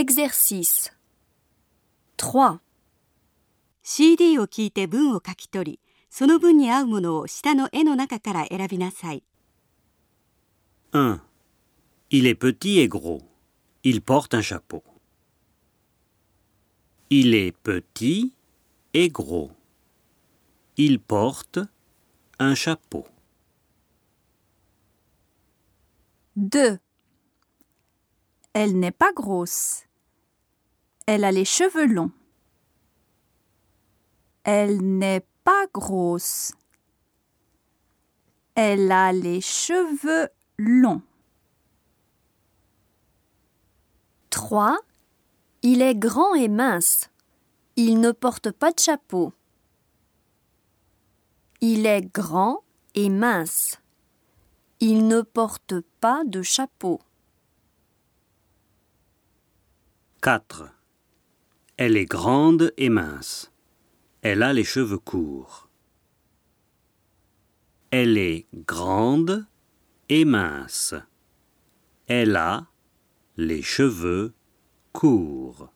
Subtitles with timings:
[0.00, 0.92] Exercice
[2.18, 2.60] 3.
[3.82, 9.22] CD を聞いて文を書き取り、その文に合うものを下の絵の中から選びなさい。
[10.92, 11.20] 1.
[12.10, 13.22] Il est petit et gros.
[13.82, 14.82] Il porte un chapeau.
[17.08, 18.34] Il est petit
[18.92, 19.50] et gros.
[20.76, 21.60] Il porte
[22.38, 23.06] un chapeau.
[26.36, 26.78] 2.
[28.52, 29.86] Elle n'est pas grosse.
[31.13, 32.13] Elle a les cheveux longs.
[34.45, 36.53] Elle n'est pas grosse.
[38.55, 41.01] Elle a les cheveux longs.
[44.29, 44.79] 3.
[45.63, 47.09] Il est grand et mince.
[47.75, 49.33] Il ne porte pas de chapeau.
[51.59, 52.63] Il est grand
[52.95, 53.81] et mince.
[54.79, 57.01] Il ne porte pas de chapeau.
[60.21, 60.80] 4.
[61.83, 63.51] Elle est grande et mince.
[64.21, 65.67] Elle a les cheveux courts.
[67.89, 69.47] Elle est grande
[70.07, 70.93] et mince.
[72.05, 72.67] Elle a
[73.35, 74.35] les cheveux
[74.93, 75.73] courts.